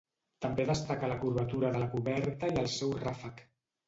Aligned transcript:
També 0.43 0.63
destaca 0.69 1.09
la 1.11 1.17
curvatura 1.23 1.71
de 1.75 1.81
la 1.83 1.89
coberta 1.91 2.49
i 2.55 2.57
el 2.63 2.71
seu 2.77 2.97
ràfec. 3.05 3.45